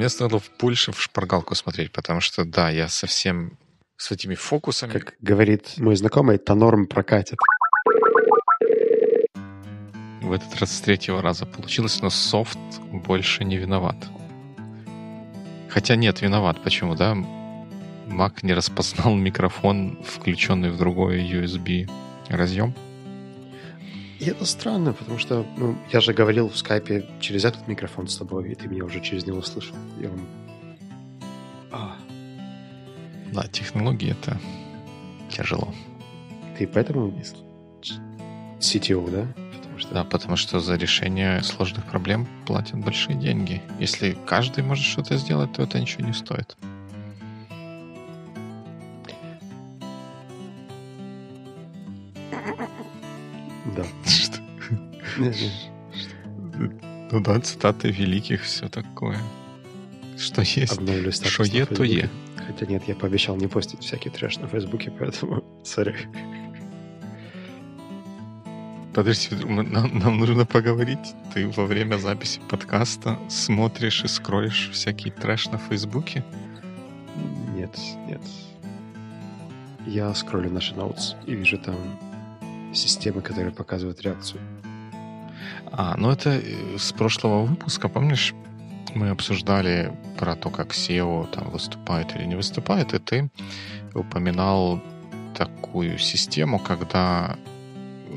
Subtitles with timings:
[0.00, 3.58] мне стало больше в шпаргалку смотреть, потому что, да, я совсем
[3.98, 4.92] с этими фокусами...
[4.92, 7.36] Как говорит мой знакомый, это норм прокатит.
[10.22, 12.58] В этот раз с третьего раза получилось, но софт
[12.90, 13.96] больше не виноват.
[15.68, 16.62] Хотя нет, виноват.
[16.62, 17.14] Почему, да?
[18.06, 21.90] Mac не распознал микрофон, включенный в другой USB
[22.30, 22.74] разъем.
[24.20, 28.16] И это странно, потому что ну, я же говорил в скайпе через этот микрофон с
[28.16, 29.74] тобой, и ты меня уже через него слышал.
[29.98, 30.20] И он...
[31.72, 31.96] А.
[33.32, 34.38] Да, технологии это
[35.30, 35.72] тяжело.
[36.58, 37.14] Ты поэтому
[38.60, 39.26] CTO, да?
[39.56, 39.94] Потому что...
[39.94, 43.62] Да, потому что за решение сложных проблем платят большие деньги.
[43.78, 46.58] Если каждый может что-то сделать, то это ничего не стоит.
[55.18, 55.32] Да.
[57.12, 59.18] Ну да, цитаты великих, все такое.
[60.16, 62.08] Что есть, что е, то е.
[62.46, 65.96] Хотя нет, я пообещал не постить всякий трэш на Фейсбуке, поэтому сори.
[68.94, 71.14] Подожди, нам, нам нужно поговорить.
[71.32, 76.24] Ты во время записи подкаста смотришь и скроешь всякий трэш на Фейсбуке?
[77.56, 78.22] Нет, нет.
[79.86, 81.76] Я скроллю наши ноутс и вижу там
[82.74, 84.40] системы, которые показывают реакцию.
[85.72, 88.34] А, ну это э, с прошлого выпуска, помнишь,
[88.94, 93.30] мы обсуждали про то, как SEO там выступает или не выступает, и ты
[93.94, 94.80] упоминал
[95.36, 97.36] такую систему, когда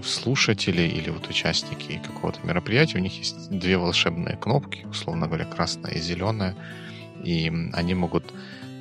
[0.03, 5.93] слушатели или вот участники какого-то мероприятия, у них есть две волшебные кнопки, условно говоря, красная
[5.93, 6.55] и зеленая,
[7.23, 8.33] и они могут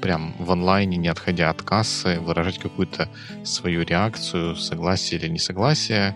[0.03, 3.08] прям в онлайне, не отходя от кассы, выражать какую-то
[3.45, 6.14] свою реакцию, согласие или несогласие,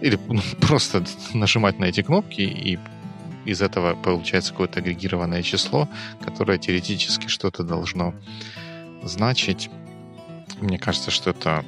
[0.00, 2.78] или ну, просто нажимать на эти кнопки, и
[3.44, 5.88] из этого получается какое-то агрегированное число,
[6.24, 8.14] которое теоретически что-то должно
[9.04, 9.70] значить.
[10.60, 11.64] Мне кажется, что это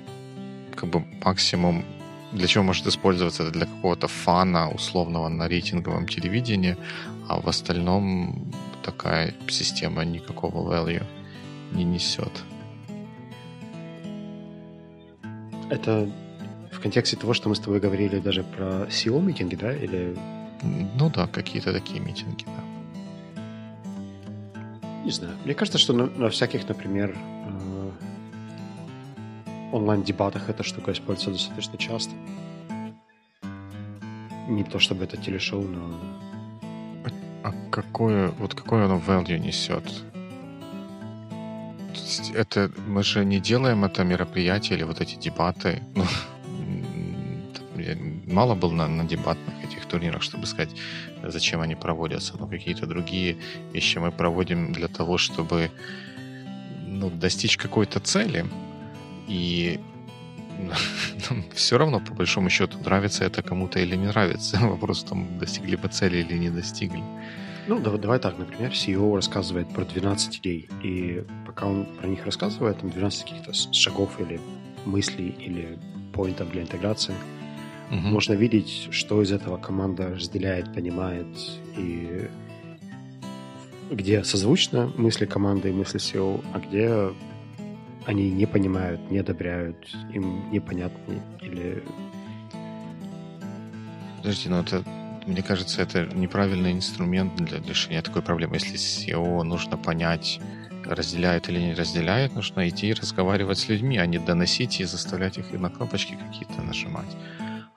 [0.74, 1.84] как бы максимум
[2.32, 6.76] для чего может использоваться это для какого-то фана условного на рейтинговом телевидении,
[7.28, 11.04] а в остальном такая система никакого value
[11.72, 12.32] не несет.
[15.70, 16.08] Это
[16.72, 19.72] в контексте того, что мы с тобой говорили даже про SEO-митинги, да?
[19.72, 20.16] Или...
[20.62, 22.62] Ну да, какие-то такие митинги, да.
[25.04, 25.34] Не знаю.
[25.44, 27.90] Мне кажется, что на, на всяких, например, э,
[29.72, 32.12] онлайн-дебатах эта штука используется достаточно часто.
[34.48, 35.94] Не то чтобы это телешоу, но...
[37.04, 39.84] А, а какое, вот какое оно value несет?
[42.34, 45.82] Это мы же не делаем это мероприятие или вот эти дебаты.
[45.94, 46.04] Ну,
[47.76, 47.96] я
[48.26, 50.70] мало был на, на дебатных этих турнирах, чтобы сказать,
[51.22, 52.36] зачем они проводятся.
[52.38, 53.36] Но какие-то другие
[53.72, 55.70] вещи мы проводим для того, чтобы
[56.86, 58.46] ну, достичь какой-то цели.
[59.28, 59.80] И
[61.30, 64.58] ну, все равно, по большому счету, нравится это кому-то или не нравится.
[64.62, 67.02] Вопрос в том, достигли бы цели или не достигли.
[67.66, 71.24] Ну, давай, давай так, например, CEO рассказывает про 12 идей, и
[71.58, 74.40] пока он про них рассказывает, там 12 каких-то шагов или
[74.84, 75.76] мыслей или
[76.12, 77.14] поинтов для интеграции,
[77.90, 77.96] угу.
[77.96, 81.26] можно видеть, что из этого команда разделяет, понимает,
[81.76, 82.30] и
[83.90, 87.12] где созвучно мысли команды и мысли SEO, а где
[88.06, 89.76] они не понимают, не одобряют,
[90.14, 91.82] им непонятны или...
[94.18, 94.84] Подожди, ну это
[95.26, 98.54] мне кажется, это неправильный инструмент для решения такой проблемы.
[98.56, 100.40] Если SEO нужно понять,
[100.88, 105.38] разделяет или не разделяет, нужно идти и разговаривать с людьми, а не доносить и заставлять
[105.38, 107.16] их на кнопочки какие-то нажимать.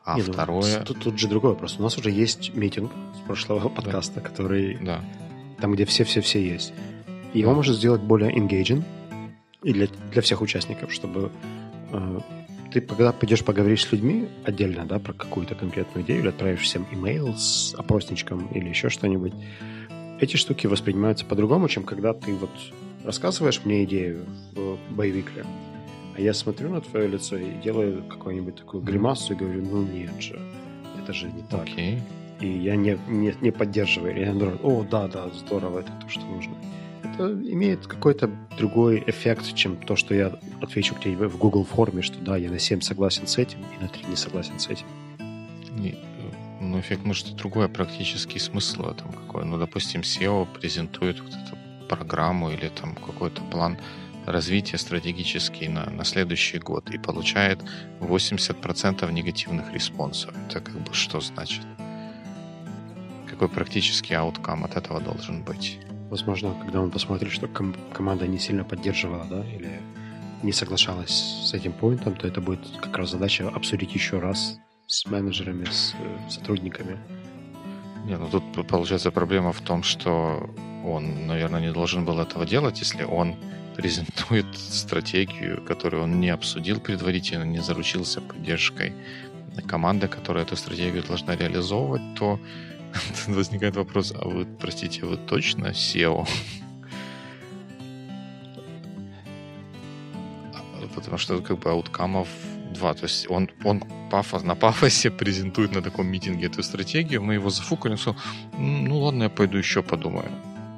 [0.04, 0.80] А не, ну, второе...
[0.80, 1.78] Ну, тут, тут же другой вопрос.
[1.78, 4.22] У нас уже есть митинг с прошлого подкаста, да.
[4.22, 4.78] который...
[4.82, 5.02] Да.
[5.60, 6.74] Там, где все-все-все есть.
[7.34, 8.84] И его можно сделать более engaging
[9.64, 11.32] и для, для всех участников, чтобы
[11.92, 12.20] э,
[12.72, 16.88] ты когда пойдешь поговоришь с людьми отдельно, да, про какую-то конкретную идею, или отправишь всем
[16.92, 19.34] имейл с опросничком или еще что-нибудь,
[20.20, 22.52] эти штуки воспринимаются по-другому, чем когда ты вот
[23.03, 25.46] рассказываешь мне идею в боевикле,
[26.16, 30.20] а я смотрю на твое лицо и делаю какую-нибудь такую гримасу и говорю, ну нет
[30.20, 30.40] же,
[31.02, 31.68] это же не так.
[31.68, 32.00] Okay.
[32.40, 34.20] И я не, не, не поддерживаю.
[34.20, 36.56] Я говорю, о, да, да, здорово, это то, что нужно
[37.14, 42.20] это имеет какой-то другой эффект, чем то, что я отвечу тебе в Google форме, что
[42.20, 44.86] да, я на 7 согласен с этим и на 3 не согласен с этим.
[45.78, 45.96] Не,
[46.59, 49.46] ну, эффект, может, другой, практический смысл в этом какой.
[49.46, 51.58] Ну, допустим, SEO презентует вот эту
[51.96, 53.78] программу или там какой-то план
[54.26, 57.59] развития стратегический на, на следующий год и получает
[57.99, 60.34] 80% негативных респонсов.
[60.47, 61.66] Это как бы что значит?
[63.29, 65.79] Какой практический ауткам от этого должен быть?
[66.09, 69.82] Возможно, когда он посмотрит, что ком- команда не сильно поддерживала, да, или
[70.44, 75.05] не соглашалась с этим поинтом, то это будет как раз задача обсудить еще раз с
[75.05, 76.97] менеджерами, с э, сотрудниками.
[78.05, 80.49] Не, ну тут получается проблема в том, что
[80.86, 83.36] он, наверное, не должен был этого делать, если он
[83.76, 88.94] презентует стратегию, которую он не обсудил предварительно, не заручился поддержкой
[89.68, 92.40] команды, которая эту стратегию должна реализовывать, то
[93.28, 96.28] возникает вопрос, а вы, простите, вы точно SEO?
[100.96, 102.28] Потому что как бы ауткамов
[102.74, 102.94] два.
[102.94, 107.50] То есть он, он пафос, на пафосе презентует на таком митинге эту стратегию, мы его
[107.50, 108.20] зафукали, он сказал,
[108.58, 110.30] ну ладно, я пойду еще подумаю.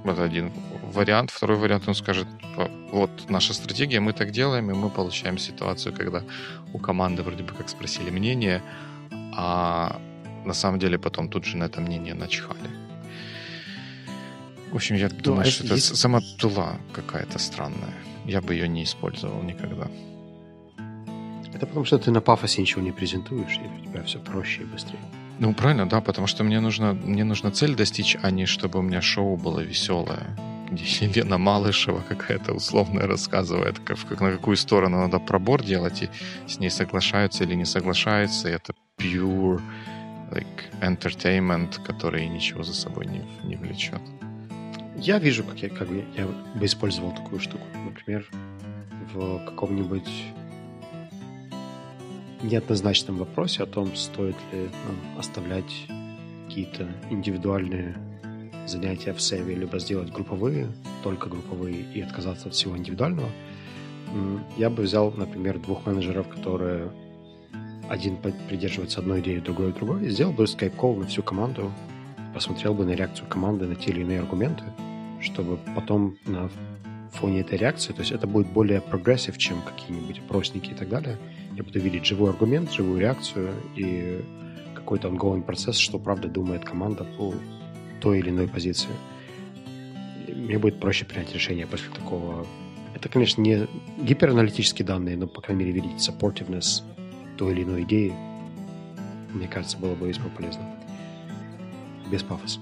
[0.05, 0.51] Это один
[0.93, 1.31] вариант.
[1.31, 2.27] Второй вариант, он скажет,
[2.91, 6.23] вот наша стратегия, мы так делаем, и мы получаем ситуацию, когда
[6.73, 8.61] у команды вроде бы как спросили мнение,
[9.35, 10.01] а
[10.45, 12.69] на самом деле потом тут же на это мнение начхали.
[14.71, 15.95] В общем, я ну, думаю, а что это есть...
[15.95, 17.93] сама тула какая-то странная.
[18.25, 19.87] Я бы ее не использовал никогда.
[21.53, 24.65] Это потому, что ты на пафосе ничего не презентуешь, и у тебя все проще и
[24.65, 24.99] быстрее.
[25.43, 28.81] Ну, правильно, да, потому что мне нужно, мне нужно цель достичь, а не чтобы у
[28.81, 30.25] меня шоу было веселое,
[30.71, 36.09] где Елена Малышева какая-то условная рассказывает, как, на какую сторону надо пробор делать, и
[36.47, 39.61] с ней соглашаются или не соглашаются, и это pure
[40.31, 40.45] like,
[40.79, 44.01] entertainment, который ничего за собой не, не влечет.
[44.95, 46.25] Я вижу, как я, как я
[46.55, 47.65] бы использовал такую штуку.
[47.83, 48.25] Например,
[49.13, 50.09] в каком-нибудь
[52.43, 55.87] неоднозначном вопросе о том, стоит ли нам оставлять
[56.47, 57.95] какие-то индивидуальные
[58.67, 60.67] занятия в севе, либо сделать групповые,
[61.03, 63.29] только групповые, и отказаться от всего индивидуального,
[64.57, 66.91] я бы взял, например, двух менеджеров, которые
[67.89, 71.71] один придерживается одной идеи, другой другой, и сделал бы Skype call на всю команду,
[72.33, 74.63] посмотрел бы на реакцию команды на те или иные аргументы,
[75.21, 76.49] чтобы потом на
[77.11, 81.17] фоне этой реакции, то есть это будет более progressive, чем какие-нибудь опросники и так далее.
[81.55, 84.23] Я буду видеть живой аргумент, живую реакцию и
[84.75, 87.33] какой-то ongoing процесс, что правда думает команда по
[88.01, 88.89] той или иной позиции.
[90.27, 92.45] Мне будет проще принять решение после такого.
[92.95, 93.67] Это, конечно, не
[94.01, 96.83] гипераналитические данные, но, по крайней мере, видеть supportiveness
[97.37, 98.13] той или иной идеи,
[99.33, 100.63] мне кажется, было бы весьма полезно.
[102.11, 102.59] Без пафоса.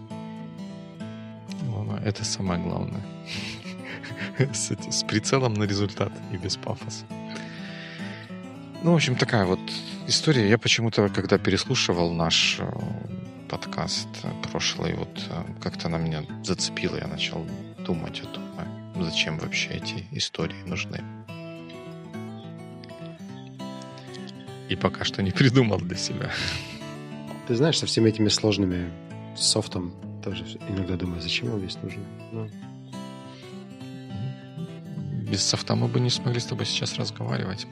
[2.06, 3.02] Это самое главное.
[4.54, 7.06] с, с прицелом на результат и без пафоса.
[8.84, 9.60] Ну, в общем, такая вот
[10.08, 10.50] история.
[10.50, 12.66] Я почему-то, когда переслушивал наш э,
[13.48, 14.08] подкаст
[14.42, 16.98] прошлый, вот э, как-то она меня зацепила.
[16.98, 17.46] Я начал
[17.86, 21.00] думать о том, а зачем вообще эти истории нужны.
[24.68, 26.32] И пока что не придумал для себя.
[27.48, 28.90] Ты знаешь, со всеми этими сложными
[29.38, 29.94] софтом
[30.24, 32.04] тоже иногда думаю, зачем он весь нужен.
[32.32, 32.50] Ну,
[35.30, 37.68] без софта мы бы не смогли с тобой сейчас разговаривать.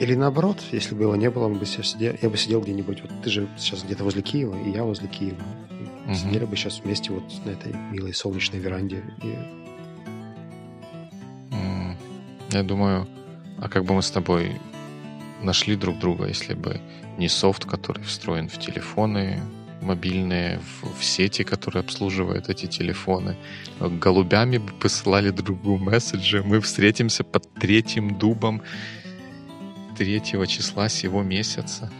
[0.00, 3.02] Или наоборот, если бы его не было, мы бы сидел, я бы сидел где-нибудь.
[3.02, 5.42] Вот ты же сейчас где-то возле Киева, и я возле Киева.
[5.70, 6.14] И угу.
[6.14, 9.04] Сидели бы сейчас вместе вот на этой милой солнечной веранде.
[9.22, 9.36] И...
[12.52, 13.06] Я думаю,
[13.58, 14.58] а как бы мы с тобой
[15.42, 16.80] нашли друг друга, если бы
[17.18, 19.42] не софт, который встроен в телефоны,
[19.82, 23.36] мобильные в, в сети, которые обслуживают эти телефоны.
[23.78, 26.42] Голубями бы посылали другу месседжи.
[26.42, 28.62] Мы встретимся под третьим дубом
[30.00, 31.90] третьего числа сего месяца.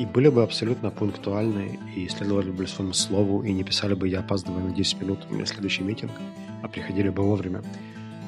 [0.00, 4.18] И были бы абсолютно пунктуальны и следовали бы своему слову, и не писали бы «я
[4.18, 6.10] опаздываю на 10 минут, у меня следующий митинг»,
[6.60, 7.62] а приходили бы вовремя.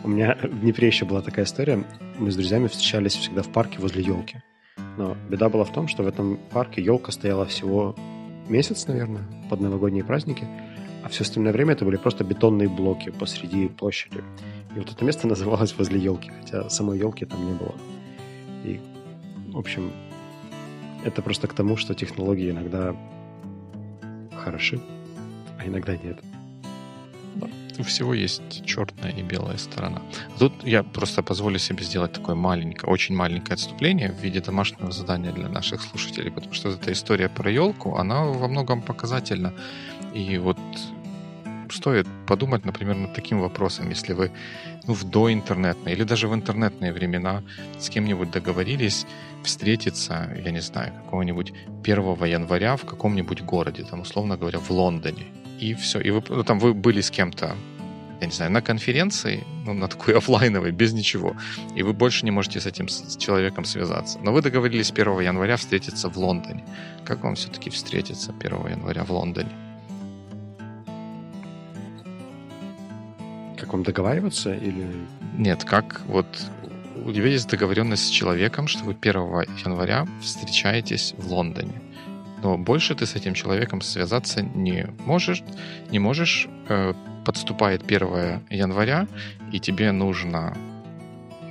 [0.05, 1.83] У меня в Днепре еще была такая история.
[2.17, 4.37] Мы с друзьями встречались всегда в парке возле елки.
[4.97, 7.97] Но беда была в том, что в этом парке елка стояла всего
[8.49, 10.47] месяц, наверное, под новогодние праздники,
[11.03, 14.23] а все остальное время это были просто бетонные блоки посреди площади.
[14.77, 17.75] И вот это место называлось возле елки, хотя самой елки там не было.
[18.65, 18.81] И,
[19.53, 19.93] в общем,
[21.05, 22.97] это просто к тому, что технологии иногда
[24.37, 24.81] хороши,
[25.59, 26.19] а иногда нет
[27.79, 30.03] у всего есть черная и белая сторона.
[30.39, 35.33] Тут я просто позволю себе сделать такое маленькое, очень маленькое отступление в виде домашнего задания
[35.33, 39.53] для наших слушателей, потому что эта история про елку, она во многом показательна.
[40.15, 40.59] И вот
[41.73, 44.31] стоит подумать, например, над таким вопросом, если вы
[44.87, 47.43] ну, в доинтернетные или даже в интернетные времена
[47.79, 49.07] с кем-нибудь договорились
[49.43, 51.53] встретиться, я не знаю, какого-нибудь
[51.85, 55.25] 1 января в каком-нибудь городе, там, условно говоря, в Лондоне,
[55.59, 56.01] и все.
[56.01, 57.57] И вы, ну, там вы были с кем-то,
[58.21, 61.35] я не знаю, на конференции, ну, на такой офлайновой, без ничего,
[61.75, 64.19] и вы больше не можете с этим с человеком связаться.
[64.23, 66.65] Но вы договорились 1 января встретиться в Лондоне.
[67.05, 69.51] Как вам все-таки встретиться 1 января в Лондоне?
[73.73, 74.87] Как вам договариваться или...
[75.39, 76.27] Нет, как вот
[77.07, 79.15] у тебя есть договоренность с человеком, что вы 1
[79.65, 81.81] января встречаетесь в Лондоне.
[82.43, 85.43] Но больше ты с этим человеком связаться не можешь.
[85.91, 86.49] Не можешь.
[86.69, 86.93] Э,
[87.25, 89.07] подступает 1 января,
[89.53, 90.55] и тебе нужно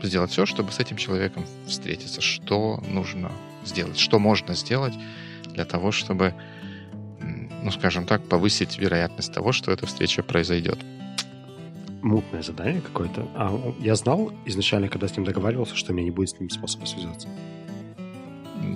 [0.03, 2.21] сделать все, чтобы с этим человеком встретиться.
[2.21, 3.31] Что нужно
[3.65, 3.97] сделать?
[3.97, 4.93] Что можно сделать
[5.45, 6.35] для того, чтобы,
[7.63, 10.77] ну, скажем так, повысить вероятность того, что эта встреча произойдет?
[12.01, 13.27] Мутное задание какое-то.
[13.36, 16.50] А я знал изначально, когда с ним договаривался, что у меня не будет с ним
[16.50, 17.27] способа связаться.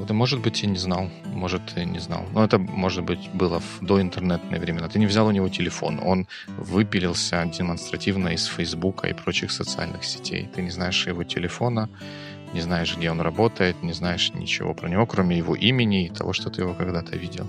[0.03, 1.09] Это, может быть, и не знал.
[1.25, 2.25] Может, и не знал.
[2.31, 4.87] Но это, может быть, было в доинтернетные времена.
[4.87, 5.99] Ты не взял у него телефон.
[6.03, 10.47] Он выпилился демонстративно из Фейсбука и прочих социальных сетей.
[10.53, 11.89] Ты не знаешь его телефона,
[12.53, 16.33] не знаешь, где он работает, не знаешь ничего про него, кроме его имени и того,
[16.33, 17.47] что ты его когда-то видел.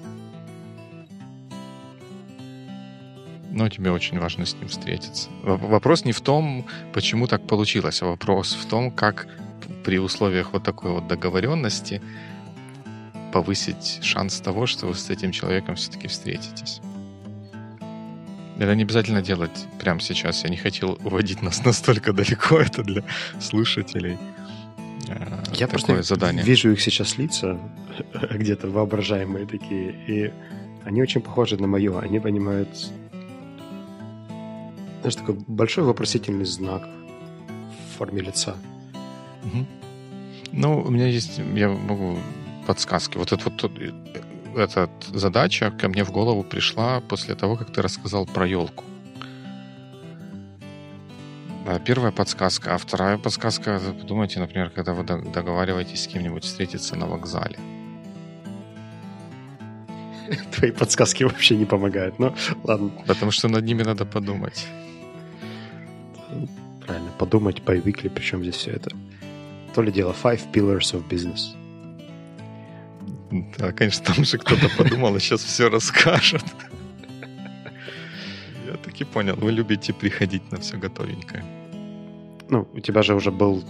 [3.57, 5.31] Но тебе очень важно с ним встретиться.
[5.43, 9.27] Вопрос не в том, почему так получилось, а вопрос в том, как
[9.83, 12.03] при условиях вот такой вот договоренности
[13.33, 16.81] повысить шанс того, что вы с этим человеком все-таки встретитесь.
[18.59, 20.45] Это не обязательно делать прямо сейчас.
[20.45, 22.59] Я не хотел уводить нас настолько далеко.
[22.61, 23.05] Это для
[23.41, 24.19] слушателей.
[25.09, 26.45] Э, Я такое просто задание.
[26.45, 27.59] вижу их сейчас лица,
[28.31, 30.33] где-то воображаемые такие, и
[30.85, 31.99] они очень похожи на мое.
[32.01, 32.69] Они понимают...
[35.01, 38.57] Знаешь, такой большой вопросительный знак в форме лица.
[39.45, 39.67] Угу.
[40.53, 41.39] Ну, у меня есть...
[41.55, 42.19] Я могу
[42.67, 43.17] подсказки.
[43.19, 43.73] Вот эта вот
[44.57, 48.85] эта задача ко мне в голову пришла после того, как ты рассказал про елку.
[51.85, 57.59] Первая подсказка, а вторая подсказка, подумайте, например, когда вы договариваетесь с кем-нибудь встретиться на вокзале.
[60.53, 62.35] Твои подсказки вообще не помогают, но
[62.65, 62.91] ладно.
[63.07, 64.67] Потому что над ними надо подумать.
[66.87, 68.91] Правильно, подумать по weekly, причем здесь все это.
[69.75, 71.55] То ли дело Five Pillars of Business.
[73.59, 76.45] Да, конечно, там же кто-то подумал, и сейчас все расскажет.
[78.67, 81.45] Я таки понял, вы любите приходить на все готовенькое.
[82.49, 83.65] Ну, у тебя же уже был,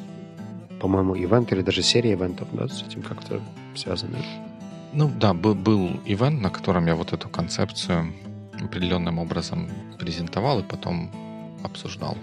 [0.81, 3.41] по-моему, ивент или даже серия ивентов, да, с этим как-то
[3.75, 4.19] связаны?
[4.93, 8.13] Ну да, был, был ивент, на котором я вот эту концепцию
[8.63, 9.69] определенным образом
[9.99, 11.11] презентовал и потом
[11.65, 12.17] обсуждал.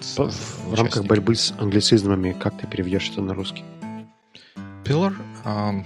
[0.00, 3.64] С, в рамках борьбы с англицизмами, как ты переведешь это на русский?
[4.84, 5.14] Pillar?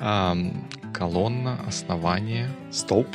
[0.00, 2.48] Um, Колонна, основание.
[2.70, 3.08] Столб?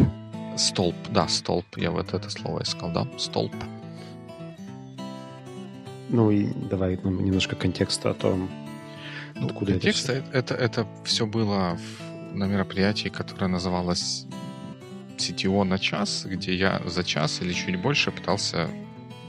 [0.57, 1.65] Столб, да, столб.
[1.77, 3.53] Я вот это слово искал, да, столб.
[6.09, 8.49] Ну и давай нам немножко контекста о том,
[9.35, 10.37] ну, откуда контекста это все.
[10.37, 14.25] Это, это все было в, на мероприятии, которое называлось
[15.19, 18.69] CTO на час, где я за час или чуть больше пытался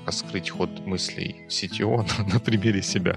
[0.06, 3.16] раскрыть ход мыслей CTO на, на примере себя.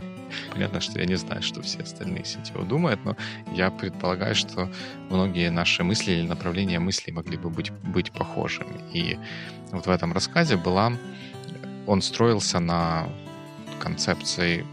[0.52, 3.16] Понятно, что я не знаю, что все остальные CTO думают, но
[3.54, 4.70] я предполагаю, что
[5.10, 8.80] многие наши мысли или направления мыслей могли бы быть, быть похожими.
[8.94, 9.20] И
[9.72, 10.94] вот в этом рассказе была...
[11.86, 13.10] Он строился на
[13.80, 14.66] концепции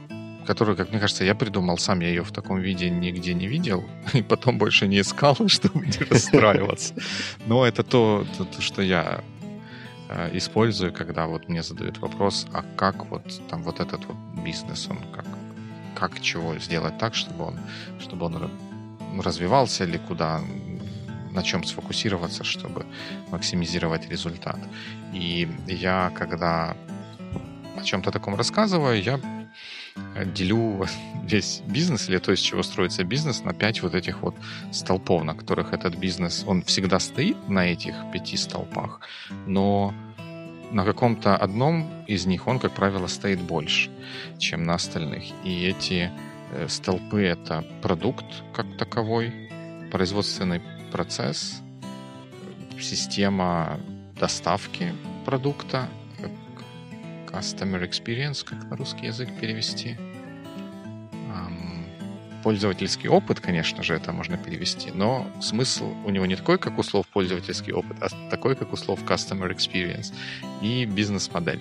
[0.47, 3.85] которую, как мне кажется, я придумал сам, я ее в таком виде нигде не видел,
[4.15, 6.95] и потом больше не искал, чтобы не расстраиваться.
[7.47, 9.23] Но это то, то, то что я
[10.09, 14.89] э, использую, когда вот мне задают вопрос, а как вот там вот этот вот бизнес,
[14.91, 15.27] он как
[16.01, 17.61] как чего сделать так, чтобы он,
[17.99, 18.51] чтобы он
[19.21, 20.41] развивался или куда,
[21.31, 22.87] на чем сфокусироваться, чтобы
[23.31, 24.59] максимизировать результат.
[25.13, 26.75] И я, когда
[27.77, 29.21] о чем-то таком рассказываю, я
[30.35, 30.87] делю
[31.25, 34.37] весь бизнес, или то, из чего строится бизнес, на пять вот этих вот
[34.73, 39.01] столпов, на которых этот бизнес, он всегда стоит на этих пяти столпах,
[39.47, 39.95] но
[40.71, 43.91] на каком-то одном из них он, как правило, стоит больше,
[44.39, 45.25] чем на остальных.
[45.45, 46.11] И эти
[46.53, 49.51] э, столпы— это продукт как таковой,
[49.91, 51.61] производственный процесс,
[52.79, 53.81] система
[54.19, 54.95] доставки
[55.25, 55.89] продукта,
[57.31, 59.97] customer experience, как на русский язык перевести—
[62.43, 66.83] пользовательский опыт, конечно же, это можно перевести, но смысл у него не такой, как у
[66.83, 70.13] слов пользовательский опыт, а такой, как у слов customer experience
[70.63, 71.61] и бизнес-модель.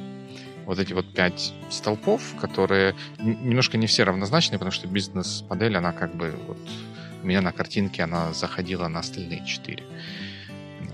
[0.65, 6.15] Вот эти вот пять столпов, которые немножко не все равнозначны, потому что бизнес-модель, она как
[6.15, 6.59] бы вот
[7.23, 9.83] у меня на картинке она заходила на остальные четыре.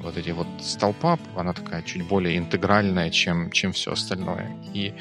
[0.06, 4.56] Вот эти вот столпа, она такая чуть более интегральная, чем, чем все остальное.
[4.72, 4.94] И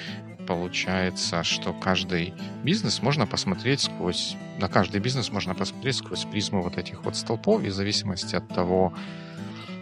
[0.47, 2.33] получается, что каждый
[2.63, 7.63] бизнес можно посмотреть сквозь, на каждый бизнес можно посмотреть сквозь призму вот этих вот столпов,
[7.63, 8.95] и в зависимости от того,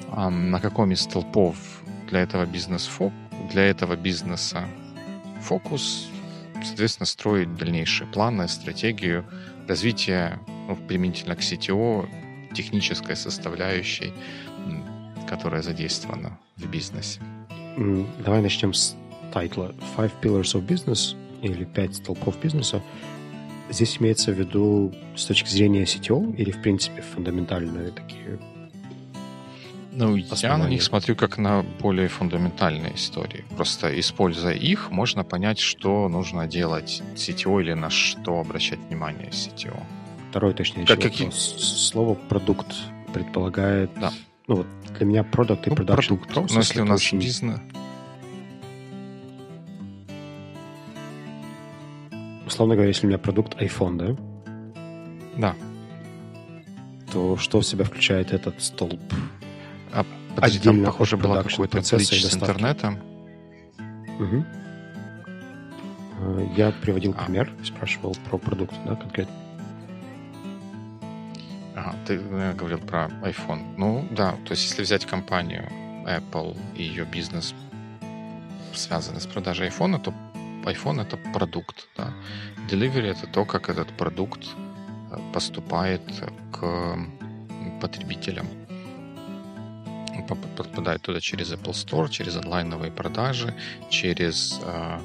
[0.08, 1.56] на каком из столпов
[2.10, 2.90] для этого бизнес
[3.52, 4.66] для этого бизнеса
[5.40, 6.08] фокус,
[6.64, 9.24] соответственно, строить дальнейшие планы, стратегию
[9.68, 12.08] развития ну, применительно к CTO,
[12.54, 14.12] технической составляющей,
[15.26, 17.20] которая задействована в бизнесе.
[18.24, 18.96] Давай начнем с
[19.32, 22.82] тайтла Five Pillars of Business или Пять столпов бизнеса.
[23.70, 28.38] Здесь имеется в виду с точки зрения CTO или, в принципе, фундаментальные такие
[29.94, 33.44] ну, я на них смотрю как на более фундаментальные истории.
[33.56, 39.78] Просто используя их, можно понять, что нужно делать CTO или на что обращать внимание CTO.
[40.30, 41.28] Второй, точнее, как, какие...
[41.30, 42.74] Слово «продукт»
[43.12, 43.90] предполагает...
[44.00, 44.12] Да.
[44.48, 46.30] Ну, вот для меня продукт и ну, продукт.
[46.30, 47.20] Process Но если у нас очень...
[47.20, 47.60] бизнес...
[52.46, 54.16] Условно говоря, если у меня продукт iPhone, да?
[55.36, 55.56] Да.
[57.10, 59.00] То что в себя включает этот столб?
[59.92, 62.98] А, подожди, там, похоже, была какой-то глич с интернетом.
[64.18, 64.44] Угу.
[66.56, 67.24] Я приводил а.
[67.24, 69.34] пример, спрашивал про продукт, да, конкретно.
[71.74, 73.74] Ага, ты наверное, говорил про iPhone.
[73.76, 75.68] Ну, да, то есть если взять компанию
[76.06, 77.54] Apple и ее бизнес
[78.74, 80.14] связанный с продажей iPhone, то
[80.64, 82.12] iPhone— это продукт, да.
[82.70, 84.46] Delivery— это то, как этот продукт
[85.10, 86.02] э, поступает
[86.52, 86.96] к
[87.80, 88.46] потребителям
[90.28, 93.54] попадает туда через Apple Store, через онлайновые продажи,
[93.90, 95.00] через э,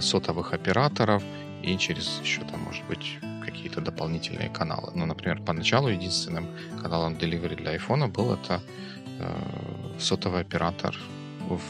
[0.00, 1.22] сотовых операторов
[1.62, 4.92] и через еще там, может быть, какие-то дополнительные каналы.
[4.94, 6.48] Ну, например, поначалу единственным
[6.82, 8.60] каналом delivery для iPhone был это
[9.18, 10.94] э, сотовый оператор
[11.48, 11.60] в,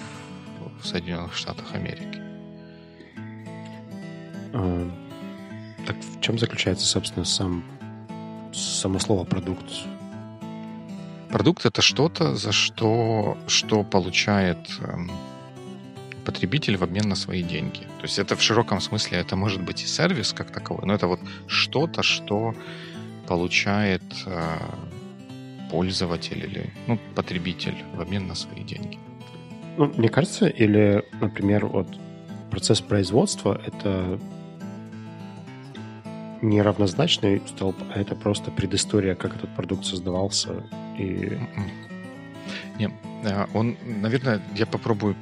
[0.80, 2.20] в Соединенных Штатах Америки.
[4.52, 4.90] А,
[5.86, 7.64] так в чем заключается, собственно, сам
[8.52, 9.66] само слово продукт?
[11.30, 15.10] Продукт это что-то, за что, что получает эм,
[16.26, 17.80] потребитель в обмен на свои деньги.
[17.98, 21.06] То есть это в широком смысле, это может быть и сервис как таковой, но это
[21.06, 22.54] вот что-то, что
[23.28, 24.58] получает э,
[25.70, 28.98] пользователь или ну, потребитель в обмен на свои деньги.
[29.78, 31.88] Ну, мне кажется, или, например, вот
[32.50, 34.18] процесс производства— это
[36.42, 40.64] неравнозначный столб, а это просто предыстория, как этот продукт создавался.
[40.98, 41.38] И...
[42.78, 42.90] Не,
[43.24, 45.14] э, он, наверное, я попробую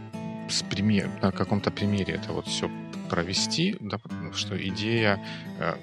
[0.48, 2.70] с пример, на каком-то примере это вот все
[3.08, 3.98] провести, да,
[4.32, 5.18] что идея,
[5.58, 5.74] э,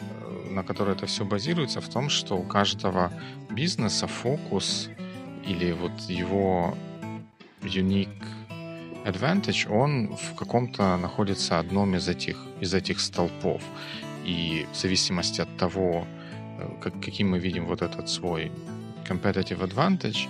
[0.50, 3.12] на которой это все базируется, в том, что у каждого
[3.50, 4.90] бизнеса фокус
[5.46, 6.78] или вот его
[7.62, 8.10] unique
[9.06, 13.62] advantage, он в каком-то находится одном из этих, из этих столпов.
[14.26, 16.06] И в зависимости от того,
[16.60, 18.52] э, как, каким мы видим вот этот свой
[19.08, 20.28] competitive advantage,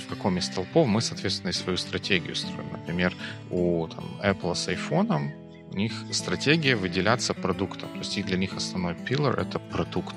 [0.00, 2.70] в каком из столпов мы, соответственно, и свою стратегию строим.
[2.72, 3.14] Например,
[3.50, 5.30] у там, Apple с iPhone
[5.70, 7.90] у них стратегия выделяться продуктом.
[7.90, 10.16] То есть для них основной пилор— это продукт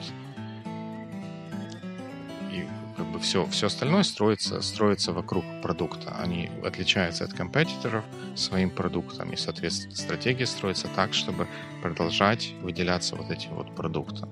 [3.02, 6.16] как бы все, все остальное строится, строится вокруг продукта.
[6.20, 11.48] Они отличаются от компетиторов своим продуктом, и, соответственно, стратегия строится так, чтобы
[11.82, 14.30] продолжать выделяться вот этим вот продуктом.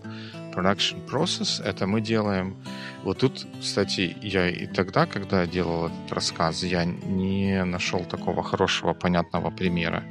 [0.60, 2.58] Production process— это мы делаем...
[3.04, 8.94] Вот тут, кстати, я и тогда, когда делал этот рассказ, я не нашел такого хорошего,
[8.94, 10.04] понятного примера,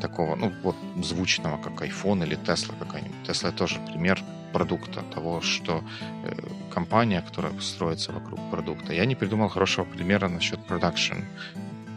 [0.00, 3.28] такого, ну, вот, звучного, как iPhone или Tesla какая-нибудь.
[3.28, 4.18] Tesla тоже пример
[4.54, 5.84] продукта, того, что
[6.24, 6.32] э,
[6.72, 8.94] компания, которая строится вокруг продукта.
[8.94, 11.24] Я не придумал хорошего примера насчет production,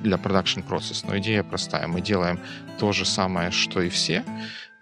[0.03, 1.87] для production процесс, но идея простая.
[1.87, 2.39] Мы делаем
[2.77, 4.23] то же самое, что и все,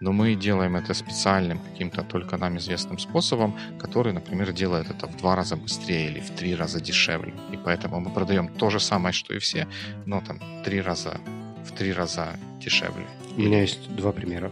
[0.02, 5.16] но мы делаем это специальным каким-то только нам известным способом, который, например, делает это в
[5.16, 7.32] два раза быстрее или в три раза дешевле.
[7.52, 9.68] И поэтому мы продаем то же самое, что и все,
[10.04, 11.20] но там три раза,
[11.64, 13.06] в три раза дешевле.
[13.36, 14.50] У меня есть два примера.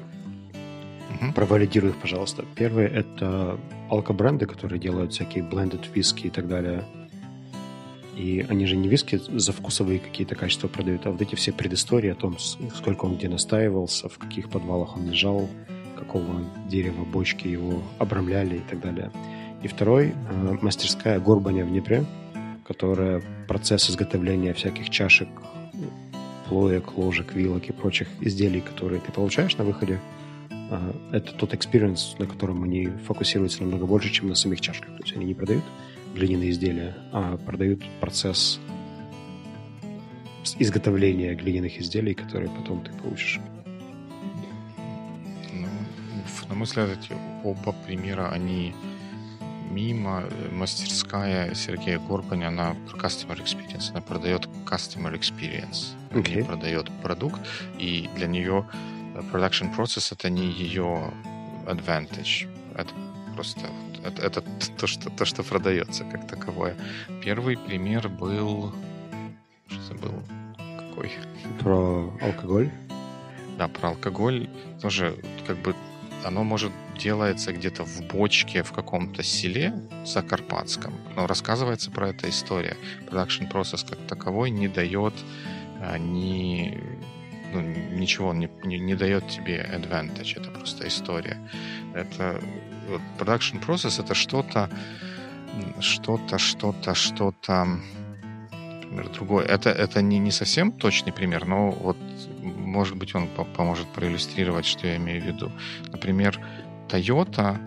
[1.20, 1.32] Угу.
[1.32, 2.44] Провалидируй их, пожалуйста.
[2.54, 3.58] Первый— это
[3.88, 6.84] алкобренды, которые делают всякие blended виски и так далее.
[8.20, 12.10] И они же не виски за вкусовые какие-то качества продают, а вот эти все предыстории
[12.10, 15.48] о том, сколько он где настаивался, в каких подвалах он лежал,
[15.96, 19.10] какого дерева бочки его обрамляли и так далее.
[19.62, 22.04] И второй э,— мастерская Горбаня в Днепре,
[22.66, 25.28] которая процесс изготовления всяких чашек,
[26.46, 29.98] плоек, ложек, вилок и прочих изделий, которые ты получаешь на выходе—
[30.70, 34.96] а, это тот experience, на котором они фокусируются намного больше, чем на самих чашках.
[34.96, 35.64] То есть они не продают
[36.14, 38.60] глиняные изделия, а продают процесс
[40.58, 43.40] изготовления глиняных изделий, которые потом ты получишь.
[45.52, 45.68] Ну,
[46.48, 48.74] на мой взгляд, эти оба примера, они
[49.70, 50.24] мимо.
[50.52, 55.94] Мастерская Сергея Горбаня, она про customer experience, она продает customer experience.
[56.10, 56.38] Okay.
[56.38, 57.40] Она продает продукт,
[57.78, 58.66] и для нее
[59.32, 61.12] production process это не ее
[61.66, 62.48] advantage.
[62.74, 62.92] Это
[63.34, 63.60] просто
[64.04, 64.42] это, это
[64.78, 66.76] то, что, то, что продается как таковое.
[67.22, 68.74] Первый пример был...
[69.68, 70.22] Что забыл?
[70.56, 71.12] Какой?
[71.60, 72.70] Про алкоголь?
[73.58, 74.48] Да, про алкоголь.
[74.80, 75.74] Тоже как бы
[76.24, 79.72] оно может делается где-то в бочке в каком-то селе
[80.04, 82.76] Закарпатском, но рассказывается про это история.
[83.06, 85.14] Production процесс как таковой не дает
[85.80, 86.78] а, ни
[87.52, 91.38] ну, ничего не, не, не дает тебе advantage, это просто история.
[91.94, 92.40] Это
[93.18, 94.68] production process это что-то,
[95.80, 97.66] что-то, что-то, что-то,
[98.52, 99.46] например, другое.
[99.46, 101.96] Это, это не, не совсем точный пример, но вот,
[102.42, 105.52] может быть, он по поможет проиллюстрировать, что я имею в виду.
[105.92, 106.38] Например,
[106.88, 107.58] Toyota,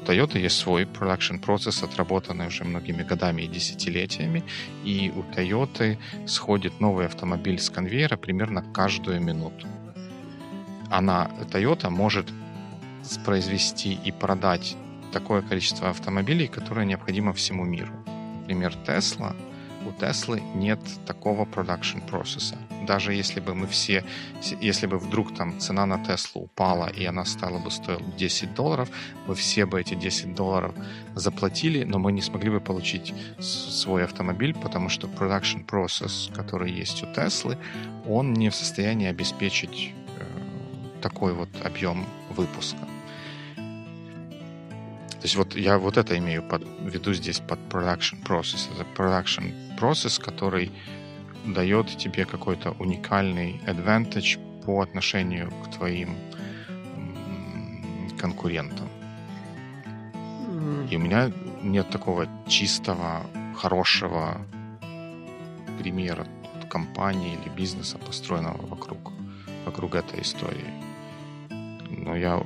[0.00, 4.42] у Toyota есть свой production процесс, отработанный уже многими годами и десятилетиями,
[4.84, 9.66] и у Toyota сходит новый автомобиль с конвейера примерно каждую минуту.
[10.90, 12.26] Она, Toyota, может
[13.24, 14.76] произвести и продать
[15.12, 17.92] такое количество автомобилей, которое необходимо всему миру.
[18.40, 19.34] Например, Tesla
[19.86, 22.56] у Теслы нет такого production процесса.
[22.86, 24.04] Даже если бы мы все,
[24.60, 28.88] если бы вдруг там цена на Теслу упала и она стала бы стоить 10 долларов,
[29.26, 30.74] мы все бы эти 10 долларов
[31.14, 37.02] заплатили, но мы не смогли бы получить свой автомобиль, потому что production процесс, который есть
[37.02, 37.56] у Теслы,
[38.06, 42.89] он не в состоянии обеспечить э, такой вот объем выпуска.
[45.20, 48.70] То есть вот я вот это имею под, в виду здесь под production process.
[48.74, 50.72] Это production процесс, который
[51.44, 56.16] дает тебе какой-то уникальный advantage по отношению к твоим
[58.18, 58.88] конкурентам.
[60.90, 61.30] И у меня
[61.62, 64.40] нет такого чистого, хорошего
[65.78, 66.26] примера
[66.70, 69.12] компании или бизнеса, построенного вокруг,
[69.66, 70.72] вокруг этой истории.
[71.90, 72.42] Но я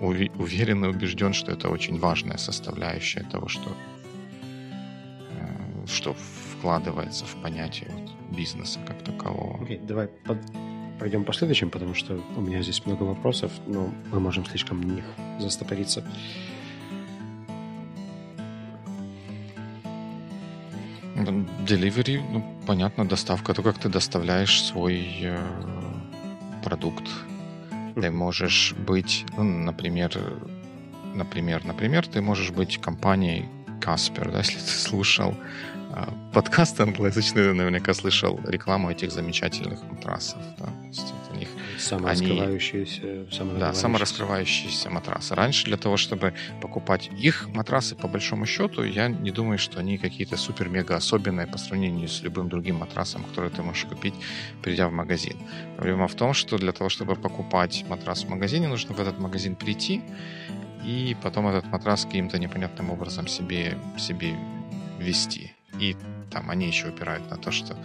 [0.00, 3.70] уверен и убежден, что это очень важная составляющая того, что,
[5.30, 9.64] э, что вкладывается в понятие вот бизнеса как такового.
[9.64, 10.38] Okay, давай под...
[10.98, 14.92] пройдем по следующим, потому что у меня здесь много вопросов, но мы можем слишком на
[14.92, 15.04] них
[15.38, 16.04] застопориться.
[21.66, 25.38] Delivery, ну, понятно, доставка, то, как ты доставляешь свой э,
[26.64, 27.04] продукт
[28.00, 30.12] ты можешь быть, ну, например,
[31.14, 33.46] например, например, ты можешь быть компанией
[33.80, 35.34] Каспер, да, если ты слушал
[35.94, 40.42] э, подкаст англоязычный, наверняка слышал рекламу этих замечательных матрасов.
[40.58, 40.68] Да?
[41.78, 43.58] Самораскрывающиеся, они, самораскрывающиеся.
[43.58, 45.34] Да, самораскрывающиеся матрасы.
[45.34, 49.98] Раньше для того, чтобы покупать их матрасы, по большому счету, я не думаю, что они
[49.98, 54.14] какие-то супер-мега особенные по сравнению с любым другим матрасом, который ты можешь купить,
[54.62, 55.36] придя в магазин.
[55.76, 59.54] Проблема в том, что для того, чтобы покупать матрас в магазине, нужно в этот магазин
[59.54, 60.02] прийти,
[60.84, 64.36] и потом этот матрас каким-то непонятным образом себе, себе
[64.98, 65.52] вести.
[65.80, 65.96] И
[66.30, 67.76] там они еще упирают на то, что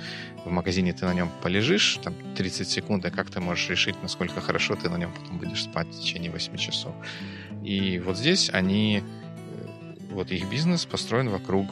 [0.45, 4.41] в магазине ты на нем полежишь, там 30 секунд, и как ты можешь решить, насколько
[4.41, 6.93] хорошо ты на нем потом будешь спать в течение 8 часов.
[7.63, 11.67] И вот здесь они, э, вот их бизнес построен вокруг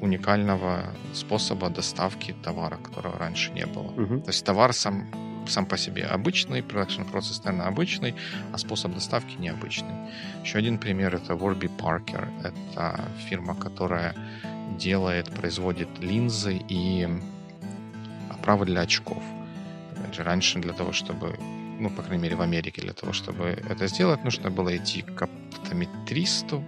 [0.00, 3.92] уникального способа доставки товара, которого раньше не было.
[3.92, 4.20] Uh-huh.
[4.20, 5.06] То есть товар сам,
[5.48, 8.14] сам по себе обычный, продакшн процесс, наверное, обычный,
[8.52, 9.94] а способ доставки необычный.
[10.44, 12.28] Еще один пример это Warby Parker.
[12.42, 14.14] Это фирма, которая
[14.78, 17.08] делает, производит линзы и
[18.30, 19.22] оправы для очков.
[20.18, 21.36] Раньше для того, чтобы,
[21.78, 25.22] ну, по крайней мере, в Америке, для того, чтобы это сделать, нужно было идти к
[25.22, 26.64] оптометристу,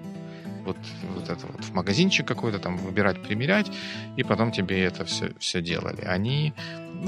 [0.65, 0.77] вот,
[1.15, 3.71] вот это вот в магазинчик какой-то там выбирать, примерять,
[4.17, 6.03] и потом тебе это все, все делали.
[6.03, 6.53] Они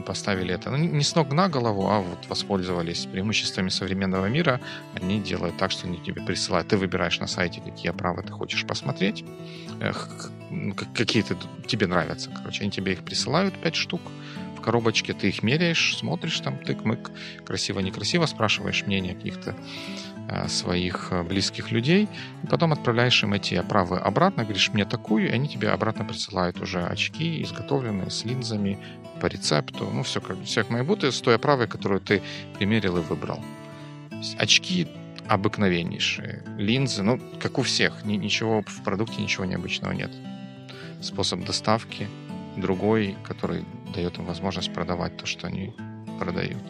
[0.07, 4.61] поставили это ну, не с ног на голову, а вот воспользовались преимуществами современного мира.
[4.95, 6.69] Они делают так, что они тебе присылают.
[6.69, 9.25] Ты выбираешь на сайте, какие оправы ты хочешь посмотреть,
[10.95, 12.31] какие ты, тебе нравятся.
[12.31, 14.01] Короче, они тебе их присылают, 5 штук
[14.57, 17.11] в коробочке, ты их меряешь, смотришь там, тык-мык,
[17.45, 19.55] красиво-некрасиво, спрашиваешь мнение каких-то
[20.33, 22.09] Э, своих э, близких людей,
[22.45, 26.61] и потом отправляешь им эти оправы обратно, говоришь мне такую, и они тебе обратно присылают
[26.61, 28.79] уже очки, изготовленные с линзами
[29.21, 32.23] по рецепту, ну все как, все как мои будто с той оправой, которую ты
[32.59, 33.41] примерил и выбрал.
[34.39, 34.89] Очки
[35.29, 40.11] обыкновеннейшие, линзы, ну как у всех, ни, ничего в продукте ничего необычного нет.
[41.01, 42.09] Способ доставки
[42.57, 45.73] другой, который дает им возможность продавать то, что они
[46.19, 46.63] продают.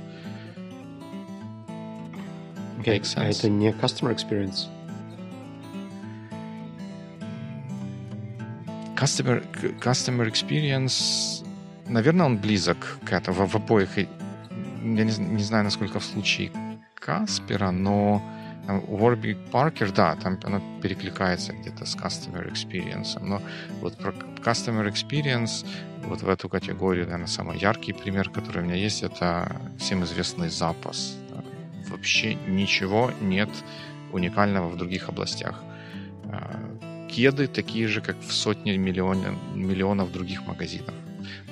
[2.80, 3.00] Okay.
[3.00, 3.14] Sense.
[3.16, 4.68] А это не customer experience?
[8.96, 9.42] Customer,
[9.80, 11.44] customer experience
[11.90, 13.98] наверное, он близок к этому в, обоих.
[13.98, 14.06] Я
[14.82, 16.50] не, не знаю, насколько в случае
[16.94, 18.22] Каспера, но
[18.66, 23.42] Warby Parker, да, там оно перекликается где-то с Customer Experience, но
[23.80, 25.66] вот про Customer Experience
[26.04, 30.48] вот в эту категорию, наверное, самый яркий пример, который у меня есть, это всем известный
[30.48, 31.16] запас.
[31.88, 33.50] Вообще ничего нет
[34.12, 35.62] уникального в других областях.
[36.24, 36.60] А,
[37.08, 40.94] кеды такие же, как в сотни миллион, миллионов других магазинов.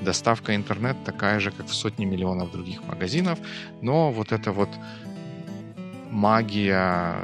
[0.03, 3.39] Доставка интернет такая же, как в сотни миллионов других магазинов,
[3.83, 4.69] но вот это вот
[6.11, 7.17] магия,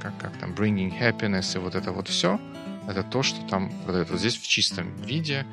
[0.00, 2.38] как, как там, bringing happiness и вот это вот все,
[2.88, 4.10] это то, что там продают.
[4.10, 5.44] Вот здесь в чистом виде,